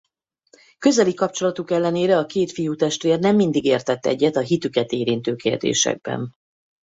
Közeli 0.77 1.13
kapcsolatuk 1.13 1.71
ellenére 1.71 2.17
a 2.17 2.25
két 2.25 2.51
fiútestvér 2.51 3.19
nem 3.19 3.35
mindig 3.35 3.65
értett 3.65 4.05
egyet 4.05 4.35
a 4.35 4.39
hitüket 4.41 4.91
érintő 4.91 5.35
kérdésekben. 5.35 6.35